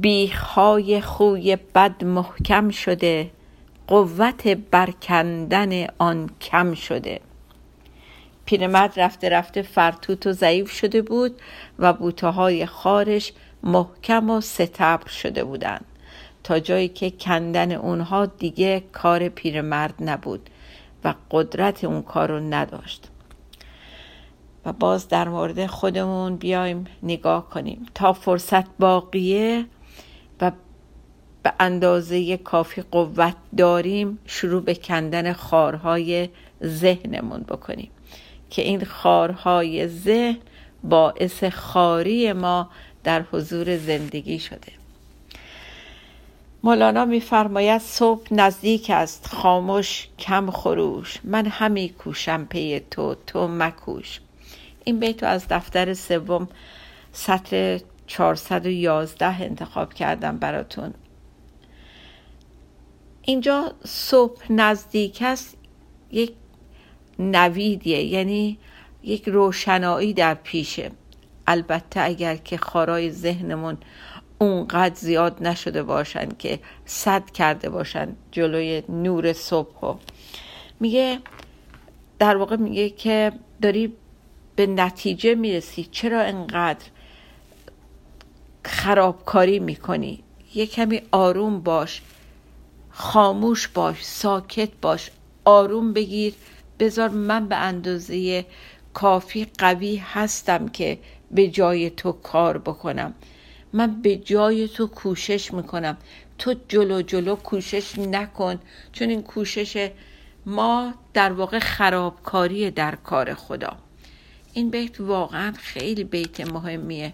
بیخهای 0.00 1.00
خوی 1.00 1.56
بد 1.56 2.04
محکم 2.04 2.70
شده 2.70 3.30
قوت 3.86 4.48
برکندن 4.48 5.86
آن 5.98 6.30
کم 6.40 6.74
شده. 6.74 7.20
پیرمرد 8.44 9.00
رفته 9.00 9.28
رفته 9.28 9.62
فرتوت 9.62 10.26
و 10.26 10.32
ضعیف 10.32 10.70
شده 10.70 11.02
بود 11.02 11.40
و 11.78 11.92
بوته 11.92 12.26
های 12.26 12.66
خارش 12.66 13.32
محکم 13.62 14.30
و 14.30 14.40
ستبر 14.40 15.08
شده 15.08 15.44
بودند. 15.44 15.84
تا 16.44 16.58
جایی 16.58 16.88
که 16.88 17.10
کندن 17.10 17.72
اونها 17.72 18.26
دیگه 18.26 18.82
کار 18.92 19.28
پیرمرد 19.28 19.94
نبود 20.00 20.50
و 21.04 21.14
قدرت 21.30 21.84
اون 21.84 22.02
کار 22.02 22.28
رو 22.28 22.40
نداشت. 22.40 23.08
و 24.64 24.72
باز 24.72 25.08
در 25.08 25.28
مورد 25.28 25.66
خودمون 25.66 26.36
بیایم 26.36 26.86
نگاه 27.02 27.50
کنیم. 27.50 27.86
تا 27.94 28.12
فرصت 28.12 28.66
باقیه 28.78 29.66
و 30.40 30.52
به 31.42 31.52
اندازه 31.60 32.36
کافی 32.36 32.82
قوت 32.82 33.36
داریم 33.56 34.18
شروع 34.26 34.62
به 34.62 34.74
کندن 34.74 35.32
خارهای 35.32 36.28
ذهنمون 36.64 37.40
بکنیم 37.40 37.90
که 38.50 38.62
این 38.62 38.84
خارهای 38.84 39.88
ذهن 39.88 40.38
باعث 40.84 41.44
خاری 41.44 42.32
ما 42.32 42.70
در 43.04 43.22
حضور 43.32 43.76
زندگی 43.76 44.38
شده. 44.38 44.72
مولانا 46.62 47.04
میفرماید 47.04 47.80
صبح 47.80 48.26
نزدیک 48.30 48.90
است 48.90 49.26
خاموش 49.26 50.08
کم 50.18 50.50
خروش. 50.50 51.18
من 51.24 51.46
همی 51.46 51.88
کوشم 51.88 52.44
پی 52.44 52.80
تو 52.90 53.16
تو 53.26 53.48
مکوش. 53.48 54.20
این 54.84 55.00
بیت 55.00 55.22
از 55.22 55.48
دفتر 55.48 55.94
سوم 55.94 56.48
سطر 57.12 57.80
411 58.06 59.42
انتخاب 59.42 59.94
کردم 59.94 60.38
براتون. 60.38 60.94
اینجا 63.22 63.72
صبح 63.84 64.52
نزدیک 64.52 65.22
است 65.22 65.56
یک 66.10 66.32
نویدیه 67.18 68.02
یعنی 68.02 68.58
یک 69.02 69.28
روشنایی 69.28 70.12
در 70.12 70.34
پیشه. 70.34 70.90
البته 71.46 72.00
اگر 72.00 72.36
که 72.36 72.56
خارای 72.56 73.10
ذهنمون 73.10 73.78
اونقدر 74.38 74.94
زیاد 74.94 75.36
نشده 75.40 75.82
باشن 75.82 76.28
که 76.38 76.58
صد 76.84 77.30
کرده 77.30 77.68
باشن 77.70 78.16
جلوی 78.30 78.82
نور 78.88 79.32
صبح 79.32 79.96
میگه 80.80 81.18
در 82.18 82.36
واقع 82.36 82.56
میگه 82.56 82.90
که 82.90 83.32
داری 83.62 83.92
به 84.56 84.66
نتیجه 84.66 85.34
می‌رسی 85.34 85.84
چرا 85.84 86.22
انقدر 86.22 86.84
خرابکاری 88.66 89.58
می‌کنی. 89.58 90.22
یه 90.54 90.66
کمی 90.66 91.02
آروم 91.12 91.60
باش 91.60 92.02
خاموش 92.90 93.68
باش 93.68 94.04
ساکت 94.04 94.68
باش 94.82 95.10
آروم 95.44 95.92
بگیر. 95.92 96.34
بذار 96.78 97.08
من 97.08 97.48
به 97.48 97.56
اندازه 97.56 98.44
کافی 98.94 99.46
قوی 99.58 99.96
هستم 99.96 100.68
که 100.68 100.98
به 101.30 101.48
جای 101.48 101.90
تو 101.90 102.12
کار 102.12 102.58
بکنم. 102.58 103.14
من 103.72 104.02
به 104.02 104.16
جای 104.16 104.68
تو 104.68 104.86
کوشش 104.86 105.54
می‌کنم. 105.54 105.96
تو 106.38 106.54
جلو 106.68 107.02
جلو 107.02 107.36
کوشش 107.36 107.98
نکن 107.98 108.58
چون 108.92 109.08
این 109.08 109.22
کوشش 109.22 109.90
ما 110.46 110.94
در 111.14 111.32
واقع 111.32 111.58
خرابکاری 111.58 112.70
در 112.70 112.94
کار 112.94 113.34
خدا. 113.34 113.76
این 114.52 114.70
بیت 114.70 115.00
واقعا 115.00 115.52
خیلی 115.52 116.04
بیت 116.04 116.40
مهمیه. 116.52 117.12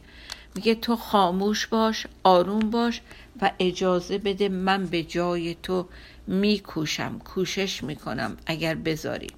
میگه 0.55 0.75
تو 0.75 0.97
خاموش 0.97 1.67
باش 1.67 2.07
آروم 2.23 2.71
باش 2.71 3.01
و 3.43 3.51
اجازه 3.59 4.19
بده 4.19 4.49
من 4.49 4.87
به 4.87 5.03
جای 5.03 5.57
تو 5.63 5.87
میکوشم 6.27 7.19
کوشش 7.19 7.85
می‌کنم 7.85 8.37
اگر 8.47 8.75
بذاری. 8.75 9.31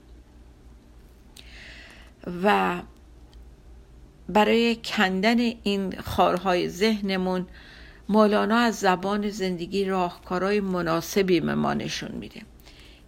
و 2.43 2.81
برای 4.29 4.77
کندن 4.85 5.39
این 5.39 6.01
خارهای 6.01 6.69
ذهنمون 6.69 7.47
مولانا 8.09 8.57
از 8.57 8.75
زبان 8.75 9.31
زندگی 9.31 9.85
راهکارهای 9.85 10.61
مناسبی 10.61 11.41
به 11.41 11.55
ما 11.55 11.75
نشون 11.75 12.13
میده. 12.13 12.41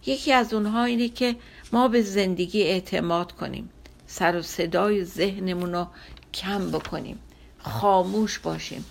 یکی 0.05 0.33
از 0.33 0.53
اونها 0.53 0.83
اینه 0.83 1.09
که 1.09 1.35
ما 1.73 1.87
به 1.87 2.01
زندگی 2.01 2.63
اعتماد 2.63 3.31
کنیم 3.31 3.69
سر 4.07 4.35
و 4.35 4.41
صدای 4.41 5.03
ذهنمون 5.03 5.73
رو 5.73 5.87
کم 6.33 6.71
بکنیم. 6.71 7.19
خاموش 7.59 8.39
باشیم. 8.39 8.85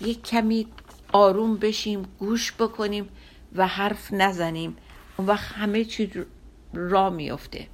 یک 0.00 0.22
کمی 0.22 0.66
آروم 1.12 1.56
بشیم 1.56 2.02
گوش 2.18 2.52
بکنیم 2.52 3.08
و 3.54 3.66
حرف 3.66 4.12
نزنیم. 4.12 4.76
اون 5.16 5.28
وقت 5.28 5.52
همه 5.52 5.84
چی 5.84 6.26
را 6.74 7.10
میفته 7.10 7.66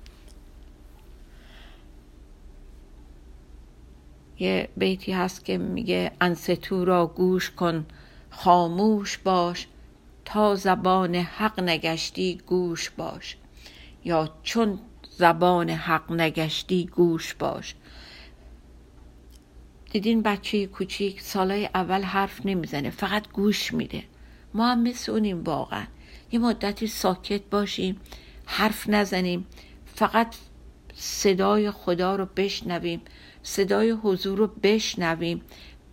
یه 4.38 4.68
بیتی 4.76 5.12
هست 5.12 5.44
که 5.44 5.58
میگه 5.58 6.12
انستو 6.20 6.84
را 6.84 7.06
گوش 7.06 7.50
کن 7.50 7.86
خاموش 8.30 9.18
باش. 9.18 9.66
تا 10.24 10.54
زبان 10.54 11.14
حق 11.14 11.60
نگشتی 11.60 12.40
گوش 12.46 12.90
باش. 12.90 13.36
یا 14.04 14.34
چون 14.42 14.78
زبان 15.16 15.70
حق 15.70 16.12
نگشتی 16.12 16.86
گوش 16.86 17.34
باش. 17.34 17.74
دیدین 19.92 20.22
بچه 20.22 20.66
کوچیک 20.66 21.20
سالای 21.20 21.68
اول 21.74 22.02
حرف 22.02 22.46
نمی‌زنه 22.46 22.90
فقط 22.90 23.28
گوش 23.28 23.74
میده. 23.74 24.02
ما 24.54 24.66
هم 24.66 24.82
مثل 24.82 25.12
اونیم 25.12 25.44
واقعا. 25.44 25.84
یه 26.32 26.38
مدتی 26.38 26.86
ساکت 26.86 27.42
باشیم 27.50 28.00
حرف 28.46 28.88
نزنیم 28.88 29.46
فقط 29.94 30.34
صدای 30.94 31.70
خدا 31.70 32.16
رو 32.16 32.26
بشنویم 32.36 33.00
صدای 33.42 33.90
حضور 33.90 34.38
رو 34.38 34.46
بشنویم. 34.62 35.42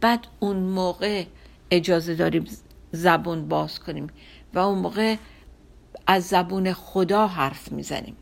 بعد 0.02 0.28
اون 0.40 0.58
موقع 0.58 1.26
اجازه 1.72 2.16
داریم 2.16 2.46
زبون 2.92 3.48
باز 3.48 3.80
کنیم 3.80 4.08
و 4.54 4.60
اون 4.60 4.78
موقع 4.78 5.16
از 6.08 6.28
زبون 6.28 6.74
خدا 6.74 7.28
حرف 7.28 7.72
می‌زنیم. 7.72 8.16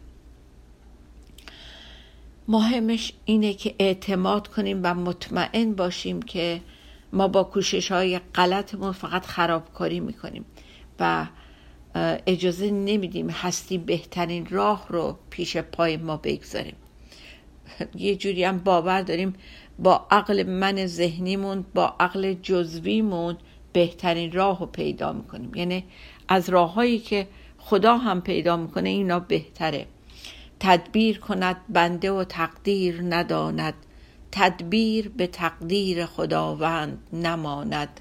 مهمش 2.48 3.14
اینه 3.26 3.54
که 3.54 3.76
اعتماد 3.80 4.48
کنیم 4.48 4.80
و 4.84 4.94
مطمئن 4.94 5.74
باشیم 5.74 6.22
که 6.22 6.62
ما 7.14 7.28
با 7.28 7.44
کوشش 7.44 7.92
های 7.92 8.20
غلطمون 8.20 8.92
فقط 8.92 9.26
خرابکاری 9.26 10.00
می‌کنیم 10.00 10.46
و 11.00 11.28
اجازه 12.28 12.72
نمیدیم 12.72 13.30
هستی 13.30 13.78
بهترین 13.78 14.48
راه 14.50 14.86
رو 14.90 15.18
پیش 15.30 15.58
پای 15.58 15.98
ما 15.98 16.18
بگذاریم. 16.18 16.76
یه 17.96 18.16
جوری 18.16 18.44
هم 18.44 18.58
باور 18.58 19.02
داریم 19.02 19.34
با 19.80 20.08
عقل 20.12 20.44
من 20.44 20.86
ذهنیمون 20.86 21.66
با 21.74 21.96
عقل 22.00 22.34
جزویمون 22.34 23.38
بهترین 23.74 24.32
راه 24.32 24.60
رو 24.60 24.66
پیدا 24.66 25.14
می‌کنیم. 25.14 25.56
یعنی 25.56 25.84
از 26.28 26.50
راههایی 26.50 27.00
که 27.00 27.28
خدا 27.58 27.98
هم 27.98 28.22
پیدا 28.22 28.58
می‌کنه 28.58 28.90
اینا 28.90 29.20
بهتره. 29.20 29.86
تدبیر 30.60 31.20
کند 31.20 31.58
بنده 31.70 32.12
و 32.12 32.24
تقدیر 32.24 33.02
نداند 33.02 33.74
تدبیر 34.32 35.10
به 35.10 35.28
تقدیر 35.28 36.06
خداوند 36.06 36.98
نماند. 37.14 38.00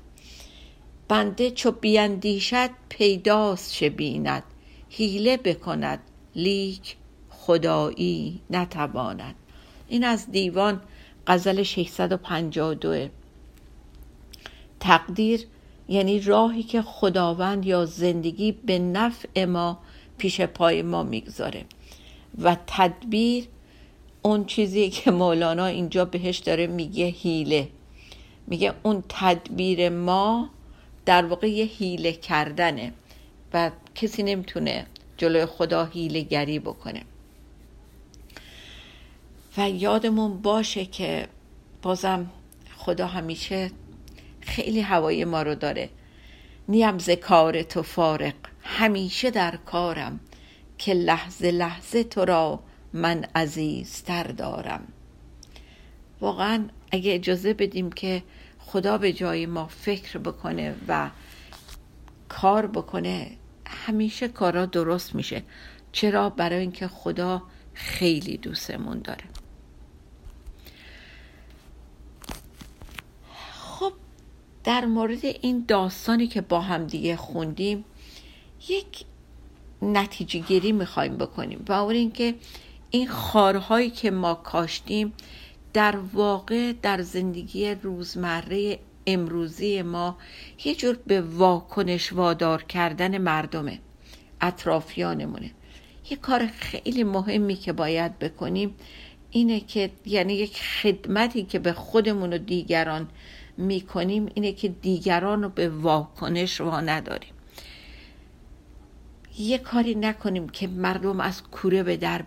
بنده 1.09 1.51
چو 1.51 1.71
بیندیشد 1.71 2.71
پیداست 2.89 3.73
چه 3.73 3.91
بیند 3.91 4.43
حیله 4.91 5.37
بکند 5.37 5.99
لیک 6.37 6.97
خدایی 7.31 8.41
نتواند. 8.51 9.35
این 9.89 10.05
از 10.05 10.31
دیوان 10.31 10.81
غزل 11.27 11.63
652 11.63 13.09
تقدیر 14.81 15.47
یعنی 15.89 16.21
راهی 16.21 16.63
که 16.63 16.83
خداوند 16.83 17.67
یا 17.67 17.85
زندگی 17.85 18.53
به 18.53 18.79
نفع 18.79 19.45
ما 19.45 19.79
پیش 20.19 20.41
پای 20.41 20.83
ما 20.83 21.03
می‌گذاره. 21.03 21.65
و 22.39 22.57
تدبیر 22.67 23.49
اون 24.23 24.45
چیزی 24.45 24.91
که 24.91 25.11
مولانا 25.11 25.67
اینجا 25.67 26.05
بهش 26.05 26.39
داره 26.39 26.67
میگه 26.67 27.05
هیله. 27.05 27.69
میگه 28.47 28.75
اون 28.83 29.05
تدبیر 29.09 29.89
ما 29.89 30.51
در 31.05 31.27
واقع 31.27 31.49
یه 31.51 31.65
هیله 31.65 32.13
کردنه 32.13 32.93
و 33.55 33.71
کسی 33.95 34.23
نمی‌تونه 34.23 34.87
جلوی 35.17 35.47
خدا 35.47 35.85
هیله 35.85 36.21
گری 36.21 36.59
بکنه. 36.59 37.03
و 39.59 39.71
یادمون 39.71 40.43
باشه 40.43 40.85
که 40.87 41.29
بازم 41.83 42.31
خدا 42.77 43.07
همیشه 43.07 43.71
خیلی 44.41 44.81
هوای 44.81 45.25
ما 45.25 45.43
رو 45.43 45.55
داره. 45.55 45.89
نیم 46.69 46.99
ز 46.99 47.11
کار 47.11 47.63
تو 47.63 47.83
فارق 47.83 48.35
همیشه 48.63 49.31
در 49.31 49.57
کارم. 49.57 50.21
که 50.79 50.95
لحظه 50.95 51.51
لحظه 51.51 52.05
تو 52.05 52.25
را 52.25 52.61
من 52.93 53.25
عزیزتر 53.35 54.23
دارم. 54.23 54.89
واقعا 56.21 56.69
اگه 56.93 57.15
اجازه 57.15 57.55
بدیم 57.55 57.93
که 57.93 58.23
خدا 58.59 58.99
به 58.99 59.13
جای 59.13 59.47
ما 59.47 59.67
فکر 59.67 60.19
بکنه 60.19 60.75
و 60.89 61.11
کار 62.29 62.67
بکنه 62.67 63.31
همیشه 63.67 64.29
کارا 64.29 64.67
درست 64.67 65.15
میشه. 65.15 65.43
چرا؟ 65.93 66.31
برای 66.31 66.59
اینکه 66.59 66.89
خدا 66.89 67.43
خیلی 67.75 68.37
دوستمون 68.37 68.99
داره. 68.99 69.25
خب 73.53 73.93
در 74.65 74.85
مورد 74.85 75.25
این 75.25 75.65
داستانی 75.69 76.27
که 76.27 76.41
با 76.41 76.61
هم 76.61 76.87
دیگه 76.87 77.17
خوندیم 77.17 77.85
یک 78.69 79.05
نتیجه 79.83 80.41
گیری 80.41 80.73
می‌خوایم 80.73 81.17
بکنیم 81.17 81.65
و 81.69 81.73
اون 81.73 81.95
اینکه 81.95 82.35
این 82.91 83.09
خارهایی 83.09 83.91
که 83.91 84.11
ما 84.11 84.35
کاشتیم 84.35 85.13
در 85.73 85.97
واقع 85.97 86.73
در 86.83 87.03
زندگی 87.03 87.75
روزمره 87.75 88.79
امروزی 89.07 89.83
ما 89.83 90.17
یه 90.65 90.75
جور 90.75 90.99
به 91.07 91.21
واکنش 91.21 92.13
وادار 92.13 92.63
کردن 92.63 93.19
مردمه 93.19 93.79
اطرافیانمونه. 94.41 95.51
یه 96.11 96.17
کار 96.17 96.47
خیلی 96.47 97.05
مهمی 97.05 97.55
که 97.55 97.73
باید 97.73 98.19
بکنیم 98.19 98.75
اینه 99.31 99.61
که 99.61 99.91
یعنی 100.07 100.35
یک 100.35 100.63
خدمتی 100.63 101.43
که 101.43 101.59
به 101.59 101.73
خودمون 101.73 102.33
و 102.33 102.39
دیگران 102.39 103.09
می‌کنیم 103.57 104.29
اینه 104.35 104.53
که 104.53 104.69
دیگران 104.69 105.43
رو 105.43 105.49
به 105.49 105.69
واکنش 105.69 106.61
وا 106.61 106.81
نداریم 106.81 107.33
یه 109.39 109.59
کاری 109.59 109.95
نکنیم 109.95 110.49
که 110.49 110.67
مردم 110.67 111.21
از 111.21 111.43
کوره 111.43 111.83
به 111.83 111.97
در 111.97 112.23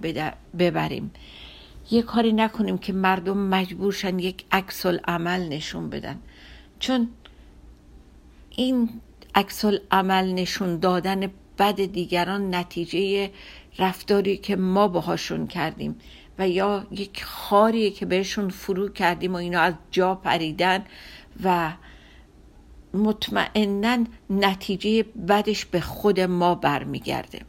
ببریم. 0.60 1.12
یه 1.92 2.02
کاری 2.02 2.34
نکنیم 2.34 2.78
که 2.78 2.94
مردم 2.94 3.38
مجبورشن 3.38 4.20
یک 4.20 4.46
عکس 4.52 4.86
عمل 4.86 5.48
نشون 5.48 5.90
بدن. 5.90 6.20
چون 6.80 7.10
این 8.50 8.90
عکس 9.36 9.66
عمل 9.92 10.34
نشون 10.34 10.80
دادن 10.80 11.32
بد 11.60 11.82
دیگران 11.82 12.56
نتیجه 12.56 13.32
رفتاری 13.80 14.38
که 14.38 14.56
ما 14.56 14.88
باهاشون 14.88 15.48
کردیم 15.48 15.96
و 16.40 16.50
یا 16.50 16.88
یک 16.92 17.24
خاریه 17.24 17.92
که 17.92 18.06
بهشون 18.06 18.50
فرو 18.50 18.90
کردیم 18.90 19.34
و 19.34 19.38
اینا 19.38 19.60
از 19.60 19.74
جا 19.92 20.16
پریدن 20.16 20.86
و 21.44 21.72
مطمئنا 22.94 24.06
نتیجه 24.30 25.04
بدش 25.04 25.66
به 25.66 25.82
خود 25.82 26.20
ما 26.20 26.56
برمیگرده. 26.56 27.42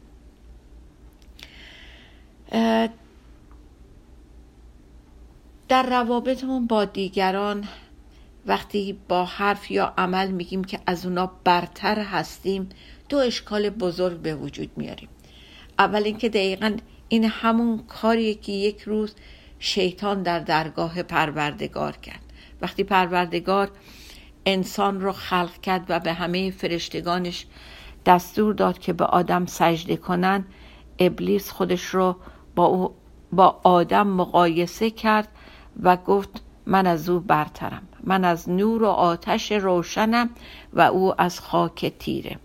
در 5.69 5.83
روابطمون 5.83 6.67
با 6.67 6.85
دیگران 6.85 7.67
وقتی 8.45 8.99
با 9.07 9.25
حرف 9.25 9.71
یا 9.71 9.93
عمل 9.97 10.31
میگیم 10.31 10.63
که 10.63 10.79
از 10.85 11.05
اونا 11.05 11.31
برتر 11.43 11.99
هستیم 11.99 12.69
دو 13.09 13.17
اشکال 13.17 13.69
بزرگ 13.69 14.17
به 14.17 14.35
وجود 14.35 14.71
میاریم. 14.77 15.09
اول 15.79 16.03
اینکه 16.03 16.29
دقیقا 16.29 16.77
این 17.09 17.25
همون 17.25 17.77
کاریه 17.87 18.33
که 18.33 18.51
یک 18.51 18.81
روز 18.81 19.15
شیطان 19.59 20.23
در 20.23 20.39
درگاه 20.39 21.03
پروردگار 21.03 21.97
کرد. 21.97 22.21
وقتی 22.61 22.83
پروردگار 22.83 23.71
انسان 24.45 25.01
رو 25.01 25.11
خلق 25.11 25.61
کرد 25.61 25.85
و 25.89 25.99
به 25.99 26.13
همه 26.13 26.51
فرشتگانش 26.51 27.45
دستور 28.05 28.53
داد 28.53 28.79
که 28.79 28.93
به 28.93 29.05
آدم 29.05 29.45
سجده 29.45 29.97
کنن 29.97 30.45
ابلیس 30.99 31.51
خودش 31.51 31.85
رو 31.85 32.15
با, 32.55 32.65
او 32.65 32.95
با 33.31 33.59
آدم 33.63 34.07
مقایسه 34.07 34.89
کرد 34.89 35.27
و 35.83 35.97
گفت 35.97 36.41
من 36.65 36.87
از 36.87 37.09
او 37.09 37.19
برترم. 37.19 37.87
من 38.03 38.25
از 38.25 38.49
نور 38.49 38.83
و 38.83 38.87
آتش 38.87 39.51
روشنم 39.51 40.29
و 40.73 40.81
او 40.81 41.21
از 41.21 41.39
خاک 41.39 41.93
تیره. 41.99 42.39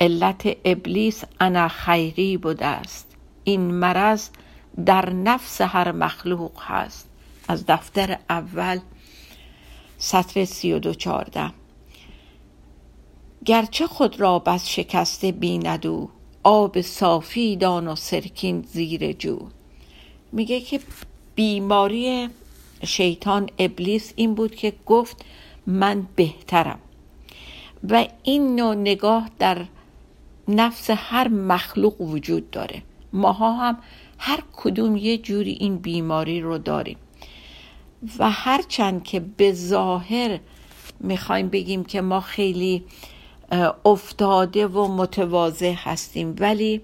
علت 0.00 0.56
ابلیس 0.64 1.24
انا 1.40 1.68
خیری 1.68 2.36
بوده 2.36 2.66
است. 2.66 3.16
این 3.44 3.60
مرض 3.60 4.28
در 4.86 5.10
نفس 5.10 5.60
هر 5.60 5.92
مخلوق 5.92 6.62
هست. 6.62 7.08
از 7.48 7.66
دفتر 7.66 8.18
اول 8.30 8.78
سطر 9.98 10.44
سی 10.44 10.72
و 10.72 10.78
دو 10.78 10.94
چارده 10.94 11.50
گرچه 13.44 13.86
خود 13.86 14.20
را 14.20 14.38
بس 14.38 14.68
شکسته 14.68 15.32
بیند 15.32 15.86
آب 16.42 16.80
صافی 16.80 17.56
دان 17.56 17.88
و 17.88 17.96
سرکین 17.96 18.62
زیر 18.62 19.12
جو. 19.12 19.38
میگه 20.32 20.60
که 20.60 20.80
بیماری 21.34 22.28
شیطان 22.84 23.50
ابلیس 23.58 24.12
این 24.16 24.34
بود 24.34 24.54
که 24.54 24.72
گفت 24.86 25.24
من 25.66 26.06
بهترم. 26.16 26.78
و 27.90 28.06
این 28.22 28.56
نوع 28.56 28.74
نگاه 28.74 29.30
در 29.38 29.64
نفس 30.48 30.90
هر 30.90 31.28
مخلوق 31.28 32.00
وجود 32.00 32.50
داره. 32.50 32.82
ماها 33.12 33.52
هم 33.52 33.78
هر 34.18 34.42
کدوم 34.56 34.96
یه 34.96 35.18
جوری 35.18 35.52
این 35.52 35.76
بیماری 35.76 36.40
رو 36.40 36.58
داریم. 36.58 36.96
و 38.18 38.30
هرچند 38.30 39.04
که 39.04 39.20
به 39.20 39.52
ظاهر 39.52 40.40
می‌خوایم 41.00 41.48
بگیم 41.48 41.84
که 41.84 42.00
ما 42.00 42.20
خیلی 42.20 42.84
افتاده 43.84 44.66
و 44.66 44.88
متواضع 44.88 45.74
هستیم 45.76 46.36
ولی 46.38 46.80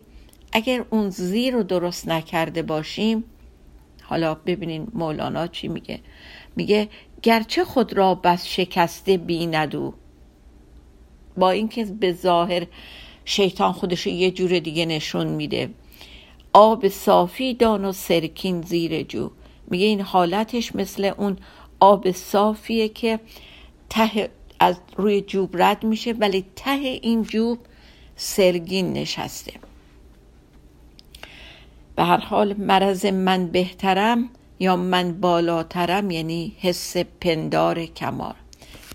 اگر 0.53 0.85
اون 0.91 1.11
زیر 1.11 1.55
رو 1.55 1.63
درست 1.63 2.09
نکرده 2.09 2.63
باشیم 2.63 3.25
حالا 4.03 4.35
ببینین 4.35 4.89
مولانا 4.93 5.47
چی 5.47 5.69
میگه. 5.69 6.01
میگه 6.57 6.89
گرچه 7.23 7.65
خود 7.65 7.93
را 7.93 8.15
بس 8.15 8.47
شکسته 8.47 9.17
بیندو 9.17 9.95
با 11.37 11.51
اینکه 11.51 11.85
به 11.85 12.13
ظاهر 12.13 12.67
شیطان 13.25 13.73
خودش 13.73 14.07
یه 14.07 14.31
جور 14.31 14.59
دیگه 14.59 14.87
نشون 14.87 15.27
میده. 15.27 15.71
آب 16.53 16.89
صافی 16.89 17.55
دان 17.55 17.85
و 17.85 17.93
سرکین 17.93 18.63
زیر 18.63 19.03
جو. 19.03 19.31
میگه 19.71 19.87
این 19.87 20.01
حالتش 20.01 20.77
مثل 20.77 21.13
اون 21.17 21.37
آب 21.81 22.11
صافیه 22.11 22.89
که 22.89 23.21
ته 23.91 24.31
از 24.61 24.77
روی 24.97 25.21
جوب 25.21 25.63
رد 25.63 25.85
میشه 25.85 26.13
ولی 26.13 26.45
ته 26.57 26.71
این 27.03 27.23
جوب 27.23 27.59
سرگین 28.17 28.93
نشسته. 28.93 29.53
به 31.97 32.05
هر 32.05 32.17
حال 32.17 32.55
مرض 32.55 33.07
من 33.07 33.47
بهترم 33.47 34.31
یا 34.61 34.77
من 34.77 35.21
بالاترم 35.21 36.11
یعنی 36.11 36.57
حس 36.61 36.97
پندار 36.97 37.85
کمار 37.85 38.35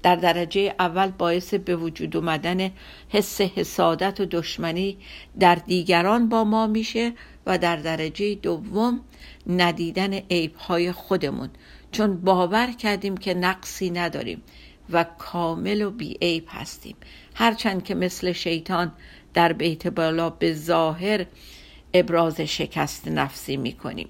در 0.03 0.15
درجه 0.15 0.75
اول 0.79 1.11
باعث 1.11 1.53
به 1.53 1.75
وجود 1.75 2.17
اومدن 2.17 2.71
حس 3.09 3.41
حسادت 3.41 4.19
و 4.19 4.25
دشمنی 4.25 4.97
در 5.39 5.55
دیگران 5.55 6.29
با 6.29 6.43
ما 6.43 6.67
میشه 6.67 7.13
و 7.45 7.57
در 7.57 7.75
درجه 7.75 8.35
دوم 8.35 8.99
ندیدن 9.47 10.13
عیبهای 10.13 10.91
خودمون. 10.91 11.49
چون 11.91 12.21
باور 12.21 12.71
کردیم 12.71 13.17
که 13.17 13.33
نقصی 13.33 13.89
نداریم 13.89 14.41
و 14.89 15.03
کامل 15.03 15.81
و 15.81 15.91
بی 15.91 16.17
عیب 16.21 16.45
هستیم. 16.47 16.95
هرچند 17.35 17.83
که 17.83 17.95
مثل 17.95 18.31
شیطان 18.31 18.91
در 19.33 19.53
بیت 19.53 19.87
بالا 19.87 20.29
به 20.29 20.53
ظاهر 20.53 21.25
ابراز 21.93 22.41
شکست 22.41 23.07
نفسی 23.07 23.57
می‌کنیم. 23.57 24.09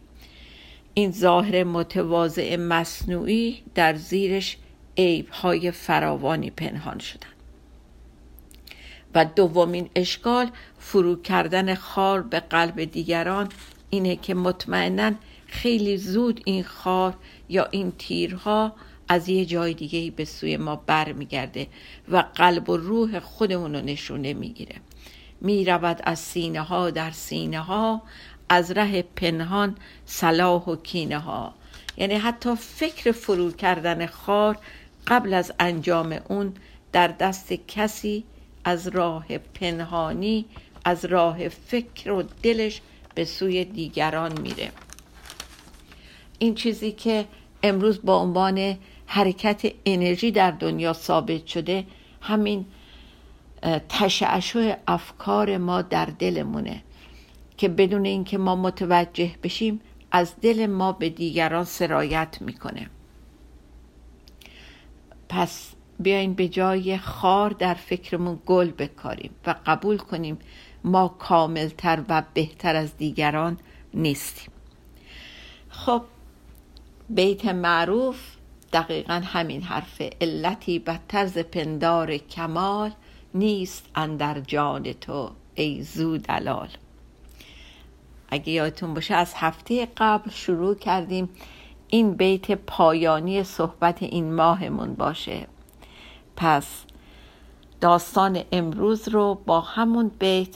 این 0.94 1.12
ظاهر 1.12 1.64
متواضع 1.64 2.56
مصنوعی 2.56 3.64
در 3.76 3.96
زیرش 3.96 4.58
عیبهای 4.98 5.72
فراوانی 5.72 6.50
پنهان 6.50 7.00
شدن. 7.00 7.28
و 9.16 9.26
دومین 9.26 9.90
اشکال 9.96 10.52
فرو 10.80 11.22
کردن 11.22 11.76
خار 11.76 12.22
به 12.22 12.40
قلب 12.40 12.84
دیگران 12.84 13.50
اینه 13.90 14.16
که 14.16 14.34
مطمئنا 14.34 15.12
خیلی 15.48 15.98
زود 15.98 16.42
این 16.46 16.64
خار 16.64 17.14
یا 17.50 17.68
این 17.72 17.92
تیرها 17.98 18.74
از 19.08 19.30
یه 19.30 19.46
جای 19.46 19.74
دیگه 19.74 20.12
به 20.12 20.26
سوی 20.26 20.58
ما 20.58 20.76
بر 20.76 21.12
میگرده 21.12 21.68
و 22.12 22.24
قلب 22.36 22.70
و 22.70 22.78
روح 22.78 23.20
خودمون 23.20 23.76
رو 23.76 23.82
نشونه 23.82 24.34
می‌گیره 24.34 24.76
می‌رود 25.42 26.00
از 26.04 26.20
سینه 26.20 26.62
ها 26.62 26.90
در 26.90 27.12
سینه 27.12 27.60
ها 27.60 28.02
از 28.50 28.72
ره 28.72 29.02
پنهان 29.02 29.76
صلاح 30.06 30.64
و 30.64 30.76
کینه 30.76 31.20
ها 31.20 31.54
یعنی 31.98 32.16
حتی 32.16 32.56
فکر 32.56 33.12
فرو 33.12 33.52
کردن 33.52 34.06
خار 34.06 34.58
قبل 35.08 35.34
از 35.34 35.52
انجام 35.60 36.20
اون 36.28 36.54
در 36.92 37.08
دست 37.08 37.54
کسی 37.68 38.24
از 38.64 38.88
راه 38.88 39.38
پنهانی 39.38 40.46
از 40.86 41.06
راه 41.06 41.50
فکر 41.50 42.12
و 42.12 42.24
دلش 42.44 42.82
به 43.16 43.26
سوی 43.26 43.66
دیگران 43.66 44.42
میره. 44.42 44.72
این 46.40 46.56
چیزی 46.56 46.92
که 46.92 47.26
امروز 47.64 48.02
با 48.06 48.18
عنوان 48.22 48.78
حرکت 49.06 49.72
انرژی 49.86 50.32
در 50.32 50.52
دنیا 50.52 50.94
ثابت 50.94 51.46
شده 51.46 51.86
همین 52.22 52.66
تشعشع 53.90 54.78
افکار 54.88 55.58
ما 55.58 55.82
در 55.82 56.06
دلمونه 56.06 56.84
که 57.58 57.68
بدون 57.68 58.06
اینکه 58.06 58.38
ما 58.38 58.56
متوجه 58.56 59.32
بشیم 59.44 59.82
از 60.12 60.34
دل 60.42 60.66
ما 60.66 60.92
به 60.92 61.10
دیگران 61.10 61.64
سرایت 61.64 62.38
می‌کنه. 62.42 62.90
پس 65.30 65.72
بیاین 66.00 66.34
به 66.34 66.48
جای 66.48 66.98
خار 66.98 67.50
در 67.50 67.74
فکرمون 67.74 68.40
گل 68.46 68.72
بکاریم 68.72 69.32
و 69.46 69.56
قبول 69.66 69.98
کنیم 69.98 70.38
ما 70.84 71.08
کاملتر 71.08 72.04
و 72.10 72.24
بهتر 72.34 72.76
از 72.76 72.98
دیگران 72.98 73.58
نیستیم. 73.94 74.52
خب 75.70 76.02
بیت 77.10 77.46
معروف 77.46 78.36
دقیقا 78.74 79.22
همین 79.26 79.62
حرفه 79.62 80.10
علتی 80.22 80.80
بدتر 80.80 81.26
ز 81.26 81.38
پندار 81.38 82.18
کمال 82.18 82.92
نیست 83.34 83.86
اندر 83.96 84.40
جان 84.40 84.94
تو 84.94 85.32
ای 85.56 85.84
زو 85.84 86.18
دلال 86.18 86.70
اگه 88.30 88.50
یادتون 88.50 88.94
باشه 88.94 89.16
از 89.16 89.34
هفته 89.36 89.88
قبل 89.98 90.30
شروع 90.30 90.76
کردیم 90.76 91.30
این 91.88 92.14
بیت 92.14 92.52
پایانی 92.52 93.44
صحبت 93.44 94.04
این 94.04 94.34
ماهمون 94.34 94.94
باشه. 94.94 95.48
پس 96.36 96.84
داستان 97.82 98.42
امروز 98.52 99.08
رو 99.08 99.42
با 99.46 99.62
همون 99.62 100.12
بیت 100.20 100.56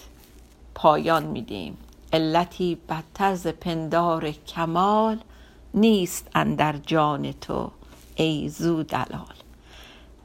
پایان 0.75 1.23
میدیم. 1.23 1.77
علتی 2.13 2.77
بدتر 2.89 3.36
ز 3.36 3.47
پندار 3.47 4.31
کمال 4.31 5.17
نیست 5.73 6.27
اندر 6.36 6.77
جان 6.77 7.31
تو 7.31 7.71
ای 8.15 8.49
زو 8.49 8.83
دلال 8.83 9.36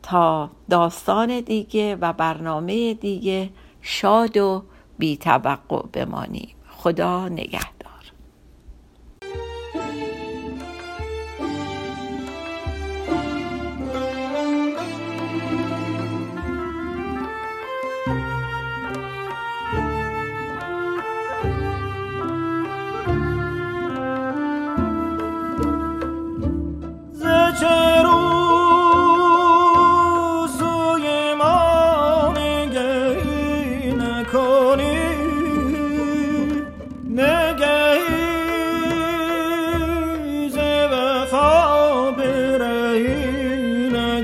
تا 0.02 0.50
داستان 0.70 1.40
دیگه 1.40 1.96
و 1.96 2.12
برنامه 2.12 2.94
دیگه 2.94 3.50
شاد 3.82 4.36
و 4.36 4.62
بی 4.98 5.18
بمانیم. 5.92 6.54
خدا 6.70 7.28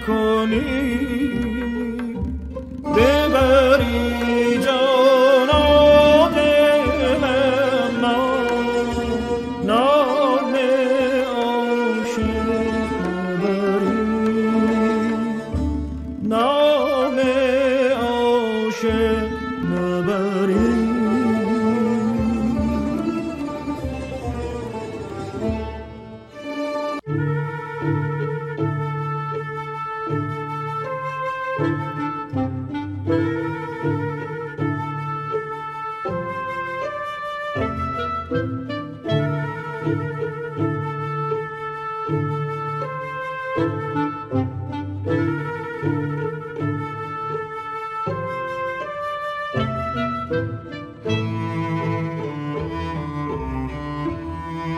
کو 0.06 0.44
نی 0.48 0.60